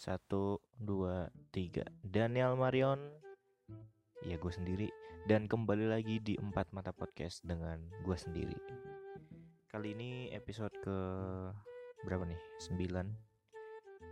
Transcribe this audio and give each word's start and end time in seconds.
Satu, 0.00 0.56
dua, 0.80 1.28
tiga. 1.52 1.84
Daniel 2.00 2.56
Marion. 2.56 2.96
Ya 4.24 4.40
gue 4.40 4.48
sendiri. 4.48 4.88
Dan 5.28 5.44
kembali 5.44 5.92
lagi 5.92 6.16
di 6.24 6.40
Empat 6.40 6.72
Mata 6.72 6.88
Podcast 6.88 7.44
dengan 7.44 7.84
gue 8.00 8.16
sendiri. 8.16 8.56
Kali 9.68 9.92
ini 9.92 10.32
episode 10.32 10.72
ke 10.80 10.96
berapa 12.08 12.24
nih? 12.24 12.40
Sembilan. 12.64 13.12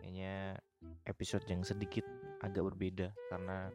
Kayaknya 0.05 0.61
episode 1.09 1.49
yang 1.49 1.65
sedikit 1.65 2.05
agak 2.45 2.69
berbeda 2.69 3.09
karena 3.33 3.73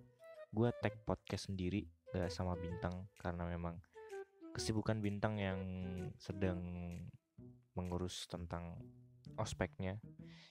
gue 0.53 0.69
tag 0.85 0.93
podcast 1.09 1.49
sendiri 1.49 1.81
gak 2.13 2.29
sama 2.29 2.53
bintang 2.53 3.09
karena 3.17 3.49
memang 3.49 3.81
kesibukan 4.53 5.01
bintang 5.01 5.41
yang 5.41 5.59
sedang 6.21 6.61
mengurus 7.73 8.29
tentang 8.29 8.77
ospeknya. 9.37 9.97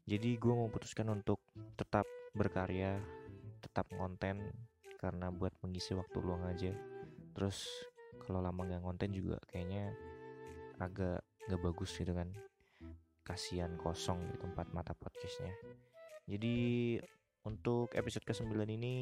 Jadi 0.07 0.35
gue 0.35 0.55
memutuskan 0.55 1.07
untuk 1.15 1.39
tetap 1.79 2.07
berkarya 2.35 2.99
tetap 3.63 3.87
konten 3.95 4.51
karena 4.99 5.31
buat 5.31 5.55
mengisi 5.63 5.95
waktu 5.95 6.19
luang 6.19 6.43
aja. 6.47 6.75
Terus 7.35 7.67
kalau 8.27 8.43
lama 8.43 8.67
nggak 8.67 8.83
konten 8.83 9.11
juga 9.15 9.39
kayaknya 9.51 9.95
agak 10.83 11.23
nggak 11.47 11.63
bagus 11.63 11.95
gitu 11.95 12.15
kan. 12.15 12.31
Kasihan 13.23 13.79
kosong 13.79 14.19
di 14.35 14.37
tempat 14.39 14.71
mata 14.75 14.95
podcastnya. 14.99 15.55
Jadi 16.27 16.99
untuk 17.47 17.95
episode 17.95 18.27
ke-9 18.27 18.51
ini 18.67 18.95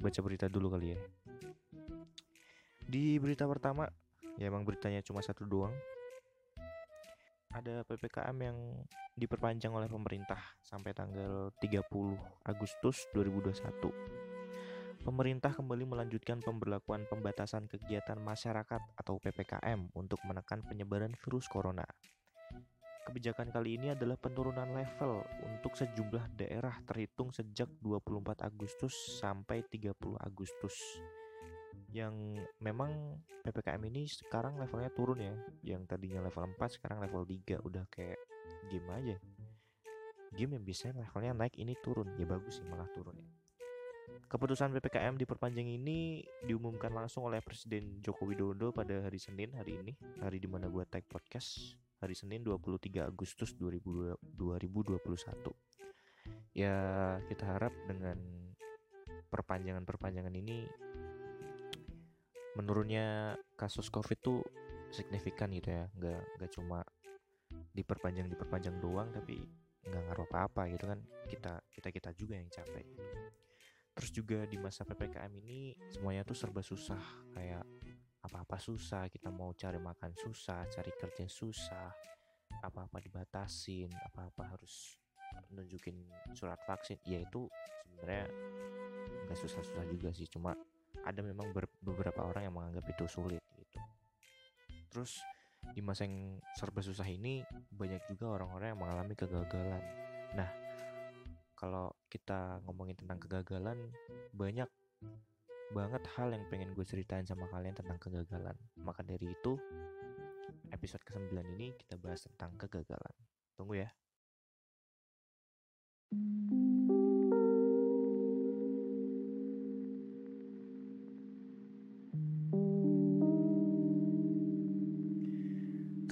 baca 0.00 0.20
berita 0.20 0.48
dulu 0.48 0.72
kali 0.76 0.92
ya. 0.92 1.00
Di 2.84 3.16
berita 3.16 3.48
pertama 3.48 3.88
ya 4.40 4.48
emang 4.48 4.64
beritanya 4.64 5.04
cuma 5.04 5.20
satu 5.20 5.44
doang 5.44 5.72
ada 7.52 7.84
PPKM 7.84 8.36
yang 8.40 8.58
diperpanjang 9.12 9.72
oleh 9.72 9.88
pemerintah 9.88 10.40
sampai 10.64 10.96
tanggal 10.96 11.52
30 11.60 11.84
Agustus 12.48 13.04
2021. 13.12 15.02
Pemerintah 15.02 15.50
kembali 15.52 15.84
melanjutkan 15.84 16.38
pemberlakuan 16.40 17.04
pembatasan 17.10 17.66
kegiatan 17.66 18.16
masyarakat 18.22 18.82
atau 18.96 19.18
PPKM 19.18 19.92
untuk 19.98 20.22
menekan 20.24 20.62
penyebaran 20.62 21.12
virus 21.26 21.50
corona. 21.50 21.84
Kebijakan 23.02 23.50
kali 23.50 23.82
ini 23.82 23.98
adalah 23.98 24.14
penurunan 24.14 24.70
level 24.70 25.26
untuk 25.42 25.74
sejumlah 25.74 26.38
daerah 26.38 26.78
terhitung 26.86 27.34
sejak 27.34 27.66
24 27.82 28.46
Agustus 28.46 28.94
sampai 29.18 29.66
30 29.66 29.98
Agustus 30.22 30.78
yang 31.92 32.38
memang 32.60 33.20
PPKM 33.42 33.82
ini 33.88 34.08
sekarang 34.08 34.56
levelnya 34.58 34.90
turun 34.94 35.18
ya. 35.20 35.34
Yang 35.62 35.92
tadinya 35.92 36.24
level 36.24 36.54
4 36.56 36.76
sekarang 36.78 37.02
level 37.02 37.26
3 37.26 37.60
udah 37.62 37.84
kayak 37.92 38.20
game 38.70 38.88
aja. 38.92 39.16
Game 40.32 40.56
yang 40.56 40.64
biasanya 40.64 41.04
levelnya 41.04 41.32
naik 41.36 41.54
ini 41.60 41.76
turun. 41.84 42.08
Ya 42.16 42.24
bagus 42.24 42.60
sih 42.60 42.66
malah 42.66 42.88
turun 42.96 43.16
ya. 43.18 43.28
Keputusan 44.28 44.72
PPKM 44.72 45.20
diperpanjang 45.20 45.68
ini 45.68 46.24
diumumkan 46.48 46.88
langsung 46.88 47.28
oleh 47.28 47.44
Presiden 47.44 48.00
Joko 48.00 48.24
Widodo 48.24 48.72
pada 48.72 49.04
hari 49.04 49.20
Senin 49.20 49.52
hari 49.52 49.76
ini. 49.76 49.92
Hari 50.24 50.40
di 50.40 50.48
mana 50.48 50.72
gue 50.72 50.84
tag 50.88 51.04
podcast. 51.04 51.76
Hari 52.00 52.16
Senin 52.16 52.42
23 52.42 53.04
Agustus 53.04 53.52
2021 53.54 54.18
ya 56.52 56.76
kita 57.28 57.44
harap 57.48 57.72
dengan 57.88 58.16
perpanjangan-perpanjangan 59.32 60.34
ini 60.36 60.68
menurunnya 62.58 63.36
kasus 63.56 63.88
covid 63.88 64.18
tuh 64.20 64.40
signifikan 64.92 65.52
gitu 65.52 65.72
ya. 65.72 65.84
Nggak 65.96 66.22
nggak 66.38 66.50
cuma 66.52 66.80
diperpanjang 67.72 68.28
diperpanjang 68.28 68.76
doang 68.80 69.08
tapi 69.12 69.40
nggak 69.82 70.02
ngaruh 70.08 70.26
apa 70.28 70.38
apa 70.48 70.62
gitu 70.72 70.84
kan. 70.88 71.00
Kita 71.28 71.52
kita 71.72 71.88
kita 71.90 72.10
juga 72.12 72.34
yang 72.36 72.50
capek. 72.52 72.86
Terus 73.92 74.10
juga 74.12 74.38
di 74.48 74.56
masa 74.56 74.88
ppkm 74.88 75.32
ini 75.44 75.76
semuanya 75.92 76.24
tuh 76.24 76.36
serba 76.36 76.60
susah. 76.64 77.00
Kayak 77.32 77.64
apa 78.22 78.46
apa 78.46 78.56
susah 78.60 79.10
kita 79.10 79.34
mau 79.34 79.50
cari 79.50 79.82
makan 79.82 80.14
susah 80.14 80.62
cari 80.70 80.94
kerja 80.94 81.26
susah 81.26 81.90
apa 82.62 82.86
apa 82.86 83.02
dibatasin 83.02 83.90
apa 83.90 84.30
apa 84.30 84.42
harus 84.54 85.00
nunjukin 85.50 85.96
surat 86.36 86.60
vaksin. 86.64 87.00
Ya 87.08 87.20
itu 87.24 87.48
sebenarnya 87.82 88.28
nggak 89.26 89.38
susah-susah 89.38 89.84
juga 89.88 90.10
sih 90.12 90.28
cuma 90.28 90.56
ada 91.02 91.20
memang 91.24 91.50
beberapa 91.80 92.20
orang 92.22 92.46
yang 92.46 92.54
menganggap 92.54 92.84
itu 92.90 93.04
sulit 93.08 93.42
gitu. 93.58 93.78
Terus 94.92 95.18
di 95.72 95.80
masa 95.80 96.04
yang 96.04 96.42
serba 96.58 96.82
susah 96.82 97.06
ini 97.06 97.46
banyak 97.70 98.02
juga 98.10 98.38
orang-orang 98.40 98.74
yang 98.74 98.80
mengalami 98.82 99.14
kegagalan. 99.14 99.82
Nah 100.34 100.50
kalau 101.54 101.94
kita 102.10 102.58
ngomongin 102.66 102.98
tentang 102.98 103.22
kegagalan 103.22 103.78
banyak 104.34 104.66
banget 105.72 106.02
hal 106.18 106.28
yang 106.34 106.44
pengen 106.52 106.76
gue 106.76 106.84
ceritain 106.84 107.24
sama 107.24 107.48
kalian 107.48 107.72
tentang 107.72 107.96
kegagalan. 107.96 108.58
Maka 108.82 109.06
dari 109.06 109.32
itu 109.32 109.56
episode 110.74 111.02
ke-9 111.06 111.32
ini 111.56 111.72
kita 111.78 111.96
bahas 111.96 112.26
tentang 112.26 112.58
kegagalan. 112.58 113.14
Tunggu 113.56 113.86
ya 113.86 113.90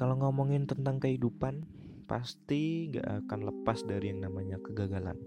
Kalau 0.00 0.16
ngomongin 0.16 0.65
tentang 0.65 0.97
kehidupan, 0.97 1.61
pasti 2.09 2.88
gak 2.88 3.28
akan 3.28 3.53
lepas 3.53 3.84
dari 3.84 4.09
yang 4.09 4.25
namanya 4.25 4.56
kegagalan. 4.56 5.21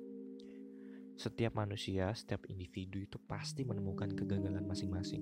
Setiap 1.14 1.54
manusia, 1.62 2.10
setiap 2.18 2.50
individu 2.50 2.98
itu 2.98 3.22
pasti 3.22 3.70
menemukan 3.70 4.10
kegagalan 4.18 4.66
masing-masing. 4.66 5.22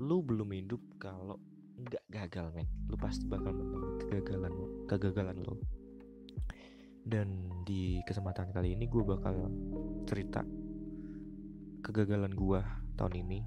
Lu 0.00 0.24
belum 0.24 0.56
hidup 0.56 0.80
kalau 0.96 1.36
nggak 1.76 2.00
gagal, 2.08 2.48
men. 2.56 2.64
Lu 2.88 2.96
pasti 2.96 3.28
bakal 3.28 3.52
menemukan 3.52 4.00
kegagalan 4.00 4.52
kegagalan 4.88 5.36
lo. 5.44 5.60
Dan 7.04 7.60
di 7.68 8.00
kesempatan 8.08 8.56
kali 8.56 8.72
ini 8.72 8.88
gue 8.88 9.04
bakal 9.04 9.52
cerita 10.08 10.48
kegagalan 11.84 12.32
gue 12.32 12.60
tahun 12.96 13.20
ini, 13.20 13.44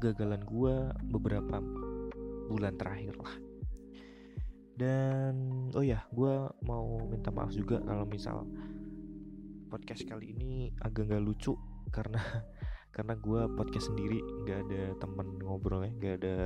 kegagalan 0.00 0.40
gue 0.48 0.96
beberapa 1.12 1.60
bulan 2.48 2.72
terakhir 2.80 3.12
lah 3.20 3.47
dan 4.78 5.34
oh 5.74 5.82
ya 5.82 6.06
gue 6.14 6.34
mau 6.62 7.02
minta 7.10 7.34
maaf 7.34 7.50
juga 7.50 7.82
kalau 7.82 8.06
misal 8.06 8.46
podcast 9.66 10.06
kali 10.06 10.38
ini 10.38 10.70
agak 10.86 11.10
nggak 11.10 11.26
lucu 11.26 11.58
karena 11.90 12.22
karena 12.94 13.18
gue 13.18 13.40
podcast 13.58 13.90
sendiri 13.90 14.22
nggak 14.46 14.58
ada 14.70 14.82
temen 15.02 15.42
ngobrol 15.42 15.82
ya 15.82 15.90
nggak 15.90 16.14
ada 16.22 16.36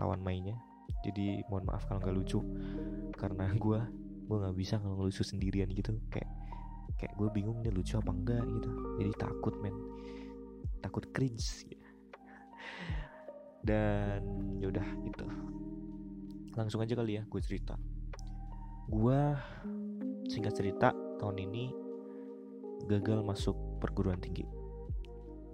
lawan 0.00 0.24
mainnya. 0.24 0.56
Jadi 1.00 1.40
mohon 1.48 1.64
maaf 1.68 1.88
kalau 1.88 2.00
nggak 2.00 2.16
lucu. 2.16 2.40
Karena 3.16 3.52
gue 3.64 3.80
gue 4.30 4.36
nggak 4.36 4.56
bisa 4.56 4.80
kalau 4.80 5.08
lucu 5.08 5.20
sendirian 5.20 5.68
gitu. 5.72 5.96
Kayak 6.08 6.28
kayak 6.96 7.16
gue 7.16 7.28
bingung 7.32 7.60
nih 7.64 7.72
lucu 7.72 7.96
apa 7.96 8.12
enggak 8.12 8.44
gitu. 8.44 8.70
Jadi 9.00 9.12
takut 9.16 9.54
men. 9.60 9.76
Takut 10.80 11.04
cringe. 11.12 11.64
Dan 13.68 14.24
yaudah 14.56 14.88
gitu 15.04 15.28
langsung 16.58 16.82
aja 16.82 16.98
kali 16.98 17.20
ya 17.20 17.22
gue 17.26 17.40
cerita. 17.42 17.78
Gue 18.90 19.20
singkat 20.26 20.54
cerita 20.58 20.90
tahun 21.22 21.36
ini 21.46 21.64
gagal 22.90 23.22
masuk 23.22 23.54
perguruan 23.78 24.18
tinggi. 24.18 24.46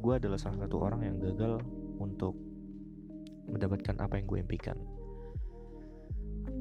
Gue 0.00 0.16
adalah 0.16 0.40
salah 0.40 0.64
satu 0.64 0.80
orang 0.80 1.04
yang 1.04 1.16
gagal 1.20 1.60
untuk 2.00 2.36
mendapatkan 3.48 3.96
apa 4.00 4.20
yang 4.20 4.26
gue 4.28 4.38
impikan. 4.40 4.78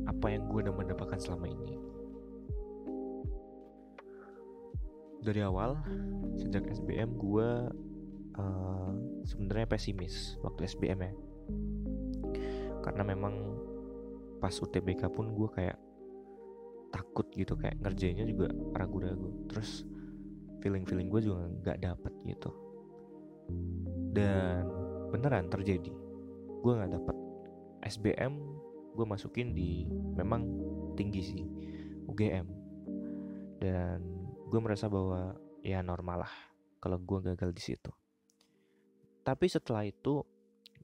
Apa 0.05 0.31
yang 0.31 0.47
gue 0.51 0.59
udah 0.67 0.75
mendapatkan 0.75 1.19
selama 1.19 1.49
ini. 1.49 1.75
Dari 5.25 5.41
awal 5.41 5.81
sejak 6.37 6.69
SBM 6.69 7.17
gue 7.17 7.49
uh, 8.37 8.91
sebenarnya 9.25 9.65
pesimis 9.65 10.37
waktu 10.45 10.69
SBM 10.69 10.99
ya. 11.01 11.13
Karena 12.85 13.01
memang 13.01 13.33
pas 14.45 14.53
UTBK 14.53 15.09
pun 15.09 15.33
gue 15.33 15.49
kayak 15.57 15.73
takut 16.93 17.25
gitu 17.33 17.57
kayak 17.57 17.81
ngerjainnya 17.81 18.29
juga 18.29 18.53
ragu-ragu. 18.77 19.49
Terus 19.49 19.81
feeling 20.61 20.85
feeling 20.85 21.09
gue 21.09 21.25
juga 21.25 21.49
nggak 21.49 21.81
dapet 21.81 22.13
gitu. 22.29 22.53
Dan 24.13 24.69
beneran 25.09 25.49
terjadi. 25.49 25.89
Gue 26.61 26.77
nggak 26.77 26.93
dapet 26.93 27.17
SBM 27.89 28.37
gue 28.93 29.05
masukin 29.09 29.57
di 29.57 29.89
memang 30.13 30.45
tinggi 30.93 31.21
sih 31.25 31.43
UGM 32.05 32.47
dan 33.59 33.97
gue 34.45 34.59
merasa 34.61 34.85
bahwa 34.85 35.33
ya 35.65 35.81
normal 35.81 36.21
lah 36.21 36.33
kalau 36.77 37.01
gue 37.01 37.33
gagal 37.33 37.49
di 37.49 37.61
situ. 37.65 37.91
Tapi 39.25 39.49
setelah 39.49 39.89
itu 39.89 40.21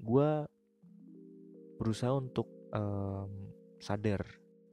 gue 0.02 0.50
berusaha 1.78 2.10
untuk 2.18 2.50
um, 2.74 3.51
sadar 3.82 4.22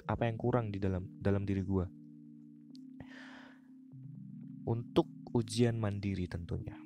apa 0.04 0.28
yang 0.28 0.36
kurang 0.36 0.68
di 0.68 0.76
dalam 0.76 1.08
dalam 1.16 1.48
diri 1.48 1.64
gue 1.64 1.86
untuk 4.68 5.08
ujian 5.32 5.80
mandiri 5.80 6.28
tentunya. 6.28 6.76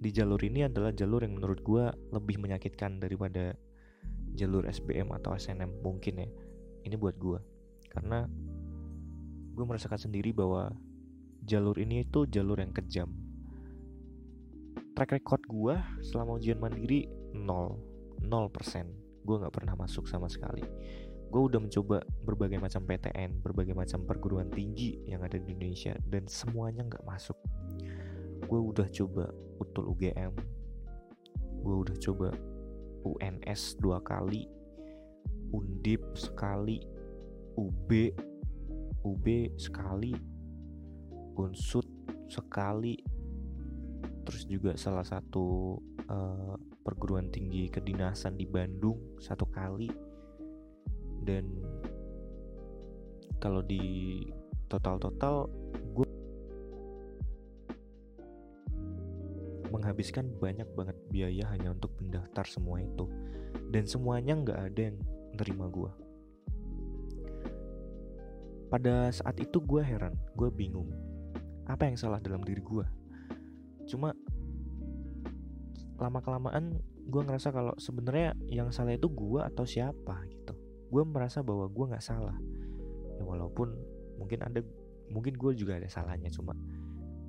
Di 0.00 0.12
jalur 0.12 0.40
ini 0.40 0.64
adalah 0.68 0.92
jalur 0.92 1.24
yang 1.24 1.36
menurut 1.36 1.60
gue 1.64 1.84
lebih 2.12 2.40
menyakitkan 2.40 3.00
daripada 3.00 3.56
jalur 4.36 4.68
SBM 4.68 5.12
atau 5.16 5.32
SNM 5.36 5.80
mungkin 5.80 6.24
ya. 6.24 6.28
Ini 6.84 6.96
buat 6.96 7.16
gue 7.16 7.40
karena 7.92 8.28
gue 9.56 9.64
merasakan 9.64 10.00
sendiri 10.00 10.32
bahwa 10.32 10.72
jalur 11.44 11.76
ini 11.80 12.04
itu 12.04 12.24
jalur 12.28 12.60
yang 12.60 12.72
kejam. 12.72 13.12
Track 14.96 15.20
record 15.20 15.44
gue 15.48 15.74
selama 16.04 16.36
ujian 16.36 16.60
mandiri 16.60 17.08
0, 17.32 18.24
0%. 18.24 19.24
Gue 19.24 19.36
nggak 19.36 19.52
pernah 19.52 19.76
masuk 19.76 20.08
sama 20.08 20.32
sekali 20.32 20.64
gue 21.30 21.42
udah 21.46 21.62
mencoba 21.62 22.02
berbagai 22.26 22.58
macam 22.58 22.82
PTN, 22.82 23.38
berbagai 23.38 23.70
macam 23.78 24.02
perguruan 24.02 24.50
tinggi 24.50 24.98
yang 25.06 25.22
ada 25.22 25.38
di 25.38 25.54
Indonesia 25.54 25.94
dan 26.10 26.26
semuanya 26.26 26.82
nggak 26.90 27.06
masuk. 27.06 27.38
Gue 28.50 28.58
udah 28.58 28.90
coba 28.90 29.30
utul 29.62 29.94
UGM, 29.94 30.34
gue 31.62 31.76
udah 31.86 31.96
coba 32.02 32.34
UNS 33.06 33.78
dua 33.78 34.02
kali, 34.02 34.50
Undip 35.54 36.02
sekali, 36.18 36.82
UB, 37.54 37.90
UB 39.06 39.26
sekali, 39.54 40.12
Unsut 41.38 41.86
sekali, 42.26 42.98
terus 44.26 44.50
juga 44.50 44.74
salah 44.74 45.06
satu 45.06 45.78
uh, 46.10 46.58
perguruan 46.82 47.30
tinggi 47.30 47.70
kedinasan 47.70 48.34
di 48.34 48.50
Bandung 48.50 49.18
satu 49.22 49.46
kali 49.46 50.09
dan 51.24 51.44
kalau 53.40 53.64
di 53.64 54.24
total-total 54.68 55.48
gue 55.96 56.08
menghabiskan 59.72 60.28
banyak 60.36 60.66
banget 60.76 60.96
biaya 61.08 61.44
hanya 61.54 61.72
untuk 61.72 61.94
mendaftar 62.02 62.44
semua 62.44 62.82
itu. 62.82 63.08
Dan 63.70 63.86
semuanya 63.86 64.34
nggak 64.34 64.60
ada 64.70 64.80
yang 64.90 64.98
nerima 65.34 65.70
gue 65.70 65.90
pada 68.70 69.10
saat 69.10 69.34
itu 69.42 69.58
gue 69.58 69.82
heran 69.82 70.14
gue 70.38 70.48
bingung 70.54 70.86
apa 71.66 71.90
yang 71.90 71.98
salah 71.98 72.22
dalam 72.22 72.40
diri 72.46 72.62
gue 72.62 72.86
cuma 73.90 74.14
lama 75.98 76.22
kelamaan 76.22 76.78
gue 77.10 77.22
ngerasa 77.26 77.50
kalau 77.50 77.74
sebenarnya 77.76 78.38
yang 78.46 78.70
salah 78.70 78.94
itu 78.94 79.10
gue 79.10 79.42
atau 79.42 79.66
siapa 79.66 80.22
gitu 80.30 80.39
gue 80.90 81.02
merasa 81.06 81.40
bahwa 81.46 81.70
gue 81.70 81.84
nggak 81.94 82.02
salah. 82.02 82.34
Ya 83.16 83.22
walaupun 83.22 83.78
mungkin 84.18 84.42
ada 84.42 84.60
mungkin 85.10 85.38
gue 85.38 85.52
juga 85.54 85.78
ada 85.78 85.88
salahnya 85.90 86.30
cuma 86.30 86.52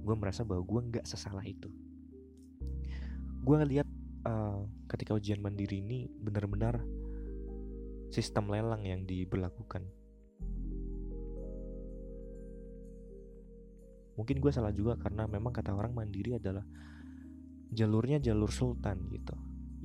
gue 0.01 0.15
merasa 0.17 0.41
bahwa 0.41 0.65
gue 0.65 0.81
nggak 0.91 1.05
sesalah 1.05 1.45
itu. 1.45 1.69
Gue 3.45 3.55
ngeliat 3.61 3.85
uh, 4.25 4.65
ketika 4.89 5.13
ujian 5.13 5.41
mandiri 5.41 5.81
ini 5.81 6.09
benar-benar 6.09 6.81
sistem 8.09 8.49
lelang 8.49 8.81
yang 8.81 9.05
diberlakukan. 9.05 9.85
Mungkin 14.17 14.37
gue 14.37 14.51
salah 14.53 14.75
juga 14.75 14.99
karena 14.99 15.25
memang 15.25 15.53
kata 15.55 15.73
orang 15.73 15.95
mandiri 15.95 16.37
adalah 16.37 16.65
jalurnya 17.71 18.19
jalur 18.19 18.51
sultan 18.51 19.07
gitu. 19.09 19.33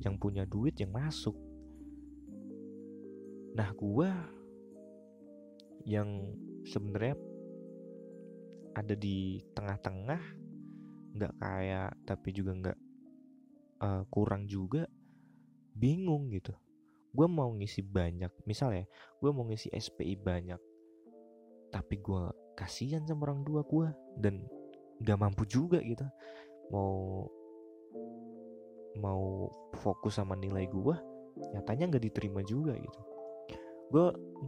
Yang 0.03 0.15
punya 0.21 0.43
duit 0.45 0.77
yang 0.77 0.93
masuk 0.93 1.46
Nah 3.57 3.73
gue 3.73 4.09
yang 5.89 6.29
sebenarnya 6.61 7.17
ada 8.77 8.93
di 8.93 9.41
tengah-tengah 9.57 10.21
nggak 11.17 11.33
kaya 11.41 11.89
tapi 12.05 12.29
juga 12.29 12.51
nggak 12.53 12.79
uh, 13.81 14.03
kurang 14.13 14.45
juga 14.45 14.85
bingung 15.73 16.29
gitu. 16.29 16.53
Gue 17.09 17.25
mau 17.25 17.49
ngisi 17.57 17.81
banyak 17.81 18.29
misalnya 18.45 18.85
gue 19.17 19.31
mau 19.33 19.49
ngisi 19.49 19.73
SPI 19.73 20.21
banyak 20.21 20.61
tapi 21.73 21.97
gue 21.97 22.29
kasihan 22.53 23.01
sama 23.09 23.25
orang 23.25 23.41
tua 23.41 23.65
gue 23.65 23.89
dan 24.21 24.45
nggak 25.01 25.17
mampu 25.17 25.49
juga 25.49 25.81
gitu. 25.81 26.05
Mau 26.69 27.25
mau 29.01 29.49
fokus 29.81 30.21
sama 30.21 30.37
nilai 30.37 30.69
gue 30.69 30.95
nyatanya 31.57 31.89
nggak 31.89 32.05
diterima 32.05 32.41
juga 32.45 32.73
gitu 32.77 33.16
gue 33.87 34.05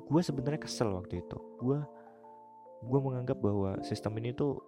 gue 0.09 0.21
sebenarnya 0.21 0.61
kesel 0.61 0.91
waktu 0.95 1.23
itu. 1.23 1.37
Gue 1.59 1.79
gue 2.79 2.99
menganggap 2.99 3.39
bahwa 3.39 3.79
sistem 3.83 4.15
ini 4.19 4.31
tuh 4.35 4.59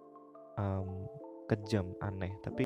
um, 0.60 1.08
kejam 1.48 1.92
aneh 2.04 2.32
tapi 2.44 2.64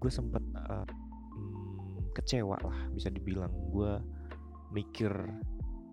gue 0.00 0.10
sempat 0.12 0.40
uh, 0.56 0.84
hmm, 0.88 2.12
kecewa 2.16 2.56
lah 2.60 2.78
bisa 2.92 3.12
dibilang. 3.12 3.52
Gue 3.72 4.00
mikir 4.70 5.12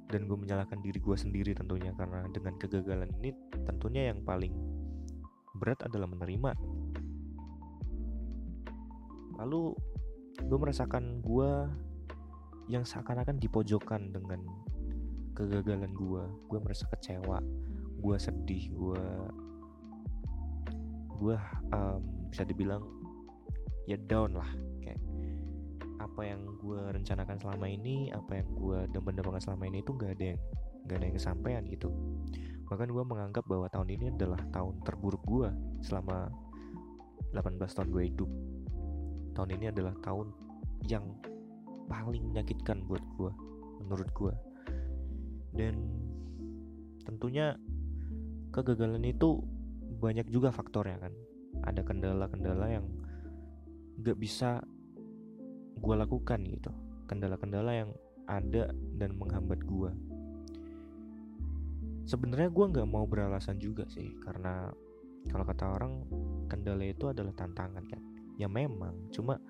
dan 0.08 0.24
gue 0.24 0.38
menyalahkan 0.40 0.80
diri 0.80 1.00
gue 1.04 1.18
sendiri 1.20 1.52
tentunya 1.52 1.92
karena 2.00 2.24
dengan 2.32 2.56
kegagalan 2.56 3.12
ini 3.20 3.36
tentunya 3.68 4.08
yang 4.14 4.24
paling 4.24 4.56
berat 5.60 5.84
adalah 5.84 6.08
menerima 6.08 6.56
lalu 9.38 9.74
gue 10.38 10.57
merasakan 10.57 11.22
gue 11.22 11.51
yang 12.68 12.84
seakan-akan 12.84 13.39
dipojokkan 13.39 14.12
dengan 14.12 14.44
kegagalan 15.38 15.94
gue 15.94 16.24
gue 16.50 16.60
merasa 16.60 16.89
kecewa 16.89 17.39
gue 17.98 18.18
sedih 18.18 18.63
gue 18.74 19.06
gue 21.18 21.36
um, 21.74 22.01
bisa 22.30 22.45
dibilang 22.45 22.86
ya 23.89 23.98
down 23.98 24.38
lah. 24.38 24.50
Kayak 24.84 25.01
apa 25.98 26.22
yang 26.22 26.42
gue 26.62 26.81
rencanakan 26.94 27.38
selama 27.42 27.66
ini 27.66 28.13
apa 28.13 28.44
yang 28.44 28.48
gue 28.54 28.80
demen-demen 28.94 29.42
selama 29.42 29.66
ini 29.66 29.81
itu 29.81 29.92
gak 29.98 30.13
ada 30.19 30.25
yang 30.36 30.39
gak 30.86 30.98
ada 31.01 31.06
yang 31.10 31.16
kesampaian 31.18 31.63
gitu. 31.66 31.89
Bahkan 32.68 32.89
gue 32.92 33.04
menganggap 33.07 33.44
bahwa 33.48 33.66
tahun 33.72 33.89
ini 33.98 34.06
adalah 34.13 34.39
tahun 34.54 34.84
terburuk 34.86 35.24
gue 35.25 35.50
selama 35.81 36.30
18 37.34 37.57
tahun 37.63 37.89
gue 37.92 38.04
hidup 38.13 38.30
tahun 39.38 39.62
ini 39.62 39.69
adalah 39.69 39.94
tahun 40.01 40.34
yang 40.89 41.06
paling 41.86 42.34
menyakitkan 42.34 42.82
buat 42.89 43.06
gue 43.22 43.32
menurut 43.86 44.10
gue 44.17 44.34
dan 45.53 45.77
tentunya 47.06 47.53
kegagalan 48.50 49.06
itu 49.06 49.46
banyak 49.98 50.27
juga 50.29 50.50
faktornya 50.53 50.98
kan. 51.01 51.13
Ada 51.65 51.82
kendala-kendala 51.82 52.70
yang 52.70 52.86
gak 54.06 54.17
bisa 54.22 54.62
gue 55.82 55.96
lakukan 55.98 56.46
gitu. 56.46 56.70
Kendala-kendala 57.10 57.74
yang 57.74 57.89
ada 58.27 58.70
dan 59.00 59.15
menghambat 59.15 59.63
gue 59.63 59.91
sebenarnya 62.08 62.48
gue 62.48 62.65
nggak 62.72 62.88
mau 62.88 63.03
beralasan 63.03 63.60
juga 63.60 63.84
sih 63.91 64.15
karena 64.24 64.72
kalau 65.27 65.44
kata 65.44 65.75
orang 65.75 66.08
kendala 66.48 66.88
itu 66.88 67.12
adalah 67.12 67.36
tantangan 67.36 67.84
kan 67.84 68.00
ya 68.38 68.46
memang. 68.46 69.10
Cuma 69.10 69.41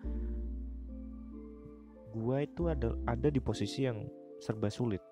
gue 2.17 2.37
itu 2.41 2.71
ada 2.71 2.95
ada 3.05 3.27
di 3.27 3.37
posisi 3.43 3.83
yang 3.85 4.07
serba 4.39 4.71
sulit. 4.71 5.03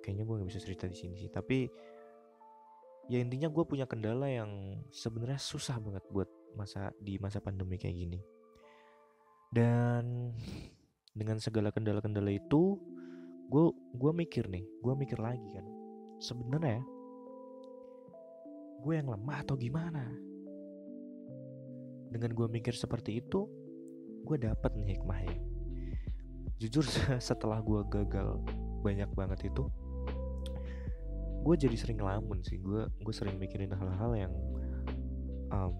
Kayaknya 0.00 0.24
gue 0.24 0.34
nggak 0.38 0.50
bisa 0.54 0.62
cerita 0.62 0.86
di 0.86 0.96
sini 0.96 1.14
sih. 1.18 1.28
Tapi 1.28 1.66
ya 3.10 3.18
intinya 3.18 3.50
gue 3.50 3.64
punya 3.66 3.84
kendala 3.84 4.30
yang 4.30 4.80
sebenarnya 4.94 5.42
susah 5.42 5.76
banget 5.82 6.06
buat 6.14 6.30
masa 6.54 6.94
di 7.02 7.18
masa 7.18 7.42
pandemi 7.42 7.76
kayak 7.76 7.98
gini. 7.98 8.20
Dan 9.50 10.32
dengan 11.12 11.42
segala 11.42 11.74
kendala-kendala 11.74 12.30
itu 12.30 12.78
gue 13.46 13.64
gue 13.94 14.12
mikir 14.14 14.46
nih 14.46 14.64
gue 14.80 14.94
mikir 14.94 15.18
lagi 15.18 15.48
kan. 15.50 15.66
Sebenarnya 16.22 16.80
gue 18.86 18.94
yang 18.94 19.10
lemah 19.10 19.42
atau 19.42 19.58
gimana 19.58 20.06
dengan 22.16 22.32
gue 22.32 22.48
mikir 22.48 22.72
seperti 22.72 23.20
itu 23.20 23.44
gue 24.24 24.36
dapat 24.40 24.72
nih 24.72 24.96
hikmahnya. 24.96 25.36
Jujur 26.56 26.88
setelah 27.28 27.60
gue 27.60 27.84
gagal 27.92 28.40
banyak 28.80 29.12
banget 29.12 29.52
itu 29.52 29.68
gue 31.46 31.54
jadi 31.54 31.76
sering 31.78 32.00
ngelamun 32.00 32.40
sih. 32.42 32.58
Gue 32.58 32.88
gue 32.88 33.14
sering 33.14 33.36
mikirin 33.36 33.70
hal-hal 33.70 34.12
yang 34.16 34.34
um, 35.52 35.76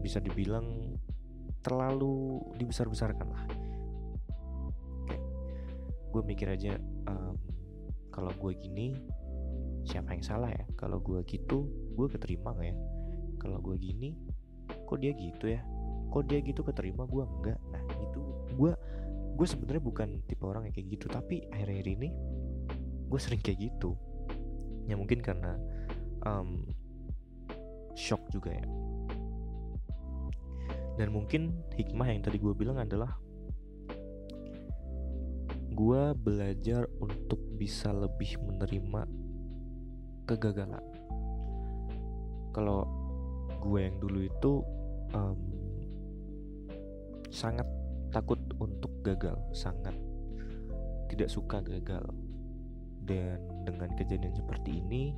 bisa 0.00 0.22
dibilang 0.22 0.94
terlalu 1.60 2.40
dibesar-besarkan 2.56 3.28
lah. 3.28 3.44
Gue 6.08 6.22
mikir 6.24 6.48
aja 6.48 6.80
um, 7.10 7.36
kalau 8.08 8.32
gue 8.32 8.52
gini 8.56 8.96
siapa 9.84 10.16
yang 10.16 10.24
salah 10.24 10.48
ya? 10.48 10.64
Kalau 10.78 11.02
gue 11.02 11.20
gitu 11.28 11.68
gue 11.92 12.06
keterima 12.08 12.56
gak 12.56 12.72
ya? 12.72 12.76
Kalau 13.36 13.60
gue 13.60 13.76
gini 13.76 14.27
kok 14.88 14.98
dia 15.04 15.12
gitu 15.12 15.52
ya? 15.52 15.60
Kok 16.08 16.24
dia 16.24 16.40
gitu 16.40 16.64
keterima? 16.64 17.04
Gue 17.04 17.28
enggak. 17.28 17.60
Nah 17.68 17.82
itu 18.00 18.20
gue 18.56 18.72
gue 19.38 19.46
sebenarnya 19.46 19.84
bukan 19.84 20.08
tipe 20.24 20.48
orang 20.48 20.64
yang 20.64 20.74
kayak 20.74 20.88
gitu. 20.96 21.06
Tapi 21.12 21.44
akhir-akhir 21.52 21.86
ini 22.00 22.08
gue 23.08 23.20
sering 23.20 23.44
kayak 23.44 23.68
gitu. 23.68 23.92
Ya 24.88 24.96
mungkin 24.96 25.20
karena 25.20 25.60
um, 26.24 26.64
shock 27.92 28.24
juga 28.32 28.56
ya. 28.56 28.64
Dan 30.96 31.14
mungkin 31.14 31.62
hikmah 31.76 32.08
yang 32.10 32.24
tadi 32.24 32.40
gue 32.40 32.50
bilang 32.56 32.80
adalah 32.80 33.14
gue 35.78 36.02
belajar 36.18 36.90
untuk 36.98 37.38
bisa 37.54 37.94
lebih 37.94 38.34
menerima 38.42 39.06
kegagalan. 40.26 40.82
Kalau 42.50 42.82
gue 43.62 43.78
yang 43.86 43.96
dulu 44.02 44.26
itu 44.26 44.52
um, 45.14 45.38
sangat 47.28 47.68
takut 48.08 48.40
untuk 48.58 48.90
gagal, 49.04 49.36
sangat 49.52 49.94
tidak 51.12 51.28
suka 51.28 51.60
gagal. 51.64 52.04
Dan 53.08 53.40
dengan 53.64 53.88
kejadian 53.96 54.36
seperti 54.36 54.84
ini, 54.84 55.16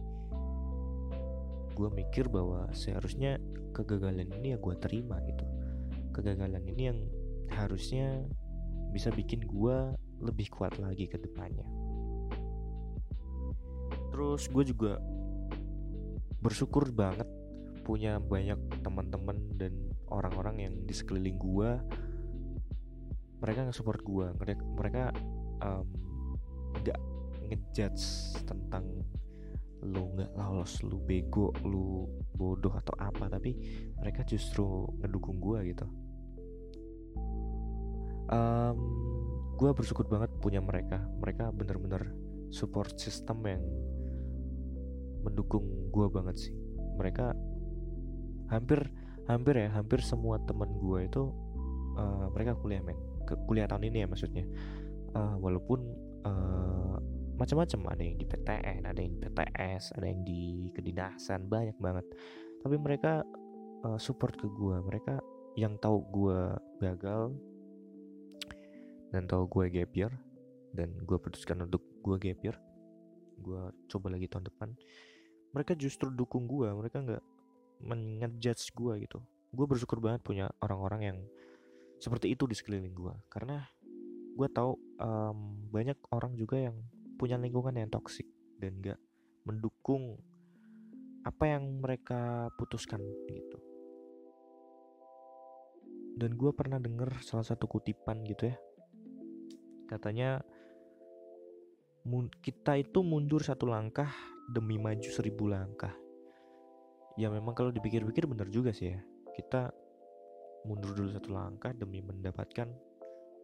gue 1.75 1.89
mikir 1.91 2.31
bahwa 2.31 2.71
seharusnya 2.71 3.43
kegagalan 3.75 4.31
ini 4.31 4.55
ya 4.55 4.59
gue 4.63 4.75
terima 4.79 5.19
gitu. 5.27 5.43
Kegagalan 6.15 6.63
ini 6.71 6.83
yang 6.91 7.01
harusnya 7.51 8.23
bisa 8.95 9.11
bikin 9.11 9.43
gue 9.47 9.95
lebih 10.23 10.51
kuat 10.55 10.79
lagi 10.79 11.11
ke 11.11 11.19
depannya. 11.19 11.67
Terus 14.11 14.47
gue 14.51 14.65
juga 14.67 14.99
bersyukur 16.43 16.91
banget 16.91 17.27
punya 17.91 18.23
banyak 18.23 18.87
teman-teman 18.87 19.35
dan 19.59 19.75
orang-orang 20.15 20.71
yang 20.71 20.75
di 20.87 20.95
sekeliling 20.95 21.35
gue 21.43 21.71
mereka 23.43 23.67
nge-support 23.67 23.99
gue 24.07 24.31
mereka 24.39 24.63
mereka 24.63 25.03
nggak 26.71 26.99
um, 27.03 27.49
ngejudge 27.51 28.39
tentang 28.47 28.87
lu 29.83 30.15
nggak 30.15 30.31
lolos 30.39 30.87
lu 30.87 31.03
bego 31.03 31.51
lu 31.67 32.07
bodoh 32.39 32.71
atau 32.79 32.95
apa 32.95 33.27
tapi 33.27 33.59
mereka 33.99 34.23
justru 34.23 34.87
ngedukung 35.03 35.43
gue 35.43 35.75
gitu. 35.75 35.87
Um, 38.31 38.79
gue 39.59 39.71
bersyukur 39.75 40.07
banget 40.07 40.31
punya 40.39 40.63
mereka. 40.63 41.03
Mereka 41.19 41.51
bener-bener 41.51 42.15
support 42.55 42.95
system 43.03 43.43
yang 43.43 43.65
mendukung 45.27 45.91
gue 45.91 46.07
banget 46.07 46.37
sih. 46.39 46.55
Mereka 46.95 47.50
hampir 48.51 48.91
hampir 49.31 49.55
ya 49.55 49.69
hampir 49.71 50.03
semua 50.03 50.43
teman 50.43 50.69
gue 50.77 51.07
itu 51.07 51.23
uh, 51.97 52.27
mereka 52.35 52.59
kuliah 52.59 52.83
men. 52.83 52.99
Ke 53.25 53.39
kuliah 53.47 53.71
tahun 53.71 53.87
ini 53.87 54.05
ya 54.05 54.09
maksudnya. 54.11 54.45
Uh, 55.11 55.35
walaupun 55.43 55.81
uh, 56.23 56.99
macam-macam 57.35 57.97
ada 57.97 58.03
yang 58.05 58.17
di 58.21 58.27
PTN 58.29 58.81
ada 58.87 59.01
yang 59.01 59.17
di 59.17 59.21
PTS 59.27 59.97
ada 59.97 60.07
yang 60.07 60.21
di 60.27 60.43
kedinasan 60.75 61.47
banyak 61.47 61.79
banget. 61.79 62.07
Tapi 62.61 62.77
mereka 62.77 63.25
uh, 63.87 63.99
support 63.99 64.37
ke 64.37 64.47
gue 64.47 64.77
mereka 64.85 65.23
yang 65.59 65.75
tahu 65.83 66.05
gue 66.15 66.41
gagal 66.79 67.35
dan 69.11 69.27
tahu 69.27 69.51
gue 69.51 69.65
gap 69.75 69.93
year 69.95 70.13
dan 70.71 70.95
gue 71.03 71.19
putuskan 71.19 71.67
untuk 71.67 71.83
gue 72.01 72.17
gap 72.23 72.41
year 72.47 72.57
gue 73.41 73.63
coba 73.91 74.07
lagi 74.15 74.31
tahun 74.31 74.47
depan 74.47 74.69
mereka 75.51 75.75
justru 75.75 76.13
dukung 76.15 76.47
gue 76.47 76.71
mereka 76.71 77.03
nggak 77.03 77.23
mengejudge 77.81 78.73
gue 78.77 79.09
gitu. 79.09 79.19
Gue 79.51 79.67
bersyukur 79.67 79.99
banget 79.99 80.23
punya 80.23 80.47
orang-orang 80.63 81.03
yang 81.03 81.19
seperti 82.01 82.33
itu 82.33 82.49
di 82.49 82.57
sekeliling 82.57 82.97
gue 82.97 83.13
karena 83.29 83.69
gue 84.33 84.49
tahu 84.49 84.73
um, 85.03 85.69
banyak 85.69 86.01
orang 86.17 86.33
juga 86.33 86.57
yang 86.57 86.77
punya 87.21 87.37
lingkungan 87.37 87.77
yang 87.77 87.93
toksik 87.93 88.25
dan 88.57 88.81
gak 88.81 88.97
mendukung 89.45 90.17
apa 91.29 91.45
yang 91.45 91.85
mereka 91.85 92.49
putuskan 92.57 93.05
gitu. 93.29 93.59
Dan 96.17 96.37
gue 96.37 96.53
pernah 96.53 96.81
denger 96.81 97.21
salah 97.25 97.45
satu 97.45 97.69
kutipan 97.69 98.25
gitu 98.25 98.49
ya. 98.49 98.57
Katanya 99.89 100.41
kita 102.41 102.81
itu 102.81 103.05
mundur 103.05 103.45
satu 103.45 103.69
langkah 103.69 104.09
demi 104.49 104.81
maju 104.81 105.05
seribu 105.05 105.53
langkah 105.53 105.93
ya 107.19 107.33
memang 107.33 107.55
kalau 107.57 107.71
dipikir-pikir 107.75 108.27
bener 108.29 108.47
juga 108.51 108.71
sih 108.71 108.95
ya. 108.95 109.01
Kita 109.35 109.71
mundur 110.69 110.93
dulu 110.93 111.09
satu 111.11 111.33
langkah 111.33 111.73
demi 111.73 112.05
mendapatkan 112.05 112.69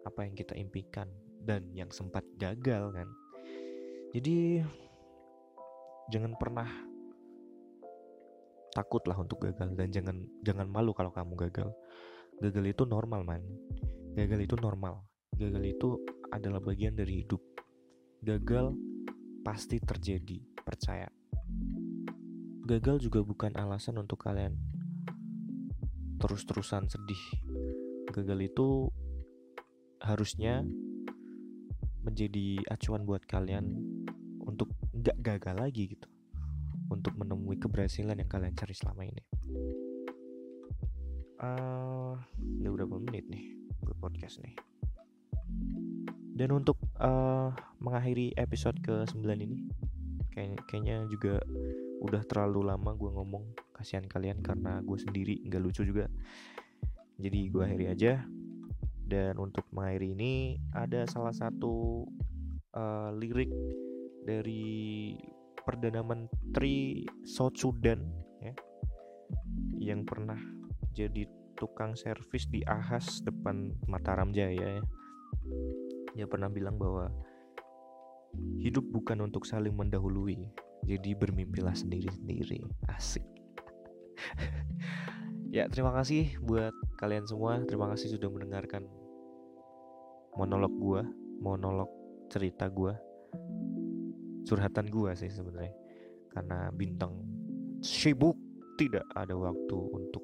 apa 0.06 0.20
yang 0.22 0.34
kita 0.36 0.54
impikan 0.54 1.08
dan 1.42 1.66
yang 1.72 1.90
sempat 1.90 2.22
gagal 2.36 2.92
kan? 2.94 3.08
Jadi 4.14 4.62
jangan 6.12 6.38
pernah 6.38 6.68
takut 8.76 9.00
lah 9.08 9.16
untuk 9.16 9.40
gagal 9.40 9.72
dan 9.72 9.88
jangan 9.88 10.16
jangan 10.44 10.68
malu 10.68 10.92
kalau 10.92 11.10
kamu 11.10 11.34
gagal. 11.48 11.72
Gagal 12.36 12.76
itu 12.76 12.84
normal 12.84 13.24
man. 13.24 13.42
Gagal 14.12 14.44
itu 14.44 14.56
normal. 14.60 15.00
Gagal 15.32 15.64
itu 15.64 15.96
adalah 16.28 16.60
bagian 16.60 16.92
dari 16.92 17.24
hidup. 17.24 17.40
Gagal 18.20 18.76
pasti 19.40 19.80
terjadi 19.80 20.42
percaya 20.60 21.08
gagal 22.66 23.06
juga 23.06 23.22
bukan 23.22 23.54
alasan 23.54 24.02
untuk 24.02 24.26
kalian 24.26 24.58
terus-terusan 26.18 26.90
sedih. 26.90 27.22
Gagal 28.10 28.50
itu 28.50 28.90
harusnya 30.02 30.66
menjadi 32.02 32.62
acuan 32.66 33.06
buat 33.06 33.22
kalian 33.22 33.70
untuk 34.42 34.74
nggak 34.90 35.16
gagal 35.22 35.56
lagi 35.56 35.94
gitu. 35.94 36.10
Untuk 36.90 37.14
menemui 37.14 37.58
keberhasilan 37.62 38.18
yang 38.18 38.30
kalian 38.30 38.54
cari 38.58 38.74
selama 38.74 39.06
ini. 39.06 39.22
Uh, 41.36 42.18
udah 42.64 42.70
berapa 42.72 42.96
menit 42.98 43.28
nih 43.30 43.54
gue 43.84 43.94
podcast 44.02 44.42
nih? 44.42 44.58
Dan 46.36 46.50
untuk 46.52 46.82
uh, 46.98 47.54
mengakhiri 47.78 48.34
episode 48.34 48.76
ke 48.82 49.06
9 49.08 49.22
ini 49.38 49.70
kayak, 50.36 50.68
kayaknya 50.68 51.08
juga 51.08 51.40
udah 52.06 52.22
terlalu 52.24 52.70
lama 52.70 52.94
gue 52.94 53.10
ngomong 53.10 53.44
kasihan 53.74 54.06
kalian 54.06 54.40
karena 54.40 54.80
gue 54.80 54.98
sendiri 54.98 55.42
nggak 55.44 55.62
lucu 55.62 55.82
juga. 55.82 56.06
Jadi 57.18 57.40
gue 57.50 57.62
akhiri 57.62 57.86
aja. 57.90 58.24
Dan 59.06 59.38
untuk 59.38 59.62
mengakhiri 59.70 60.18
ini 60.18 60.58
ada 60.74 61.06
salah 61.06 61.30
satu 61.30 62.06
uh, 62.74 63.14
lirik 63.14 63.54
dari 64.26 65.14
perdana 65.62 66.02
menteri 66.02 67.06
South 67.22 67.54
Sudan 67.54 68.02
ya 68.42 68.54
yang 69.78 70.02
pernah 70.02 70.38
jadi 70.90 71.26
tukang 71.54 71.94
servis 71.94 72.50
di 72.50 72.66
Ahas 72.66 73.22
depan 73.22 73.74
Mataram 73.86 74.34
Jaya 74.34 74.82
ya. 74.82 74.84
Dia 76.18 76.26
pernah 76.26 76.50
bilang 76.50 76.74
bahwa 76.74 77.06
hidup 78.58 78.84
bukan 78.90 79.22
untuk 79.24 79.46
saling 79.46 79.72
mendahului 79.72 80.65
jadi 80.86 81.18
bermimpilah 81.18 81.74
sendiri-sendiri. 81.74 82.62
Asik. 82.86 83.26
ya, 85.56 85.66
terima 85.66 85.90
kasih 85.90 86.38
buat 86.46 86.72
kalian 87.02 87.26
semua. 87.26 87.58
Terima 87.66 87.90
kasih 87.90 88.14
sudah 88.14 88.30
mendengarkan 88.30 88.86
monolog 90.38 90.72
gua, 90.78 91.02
monolog 91.42 91.90
cerita 92.30 92.70
gua. 92.70 92.94
Curhatan 94.46 94.86
gua 94.86 95.18
sih 95.18 95.28
sebenarnya. 95.28 95.74
Karena 96.30 96.70
bintang 96.70 97.18
sibuk 97.82 98.38
tidak 98.78 99.02
ada 99.18 99.34
waktu 99.34 99.76
untuk 99.90 100.22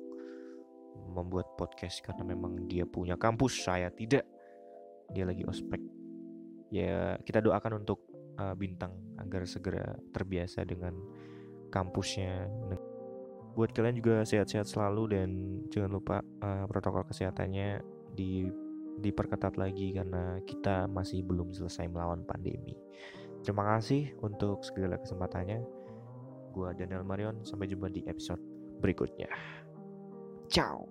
membuat 1.13 1.59
podcast 1.59 2.01
karena 2.07 2.23
memang 2.23 2.71
dia 2.71 2.87
punya 2.87 3.19
kampus, 3.19 3.67
saya 3.67 3.91
tidak. 3.91 4.23
Dia 5.11 5.27
lagi 5.27 5.43
ospek. 5.43 5.83
Ya, 6.73 7.21
kita 7.21 7.45
doakan 7.45 7.85
untuk 7.85 8.12
uh, 8.43 8.55
bintang 8.59 8.91
agar 9.23 9.47
segera 9.47 9.95
terbiasa 10.11 10.67
dengan 10.67 10.99
kampusnya. 11.71 12.51
Buat 13.55 13.77
kalian 13.77 14.01
juga 14.01 14.27
sehat-sehat 14.27 14.67
selalu 14.67 15.15
dan 15.15 15.29
jangan 15.71 15.91
lupa 15.95 16.17
uh, 16.43 16.67
protokol 16.67 17.07
kesehatannya 17.07 17.85
di 18.19 18.51
diperketat 18.93 19.57
lagi 19.57 19.97
karena 19.97 20.41
kita 20.45 20.85
masih 20.91 21.25
belum 21.25 21.55
selesai 21.55 21.89
melawan 21.89 22.27
pandemi. 22.29 22.77
Terima 23.41 23.77
kasih 23.77 24.13
untuk 24.21 24.61
segala 24.67 25.01
kesempatannya. 25.01 25.65
Gua 26.53 26.77
Daniel 26.77 27.03
Marion, 27.03 27.41
sampai 27.43 27.71
jumpa 27.71 27.89
di 27.89 28.05
episode 28.05 28.41
berikutnya. 28.85 29.31
Ciao. 30.53 30.85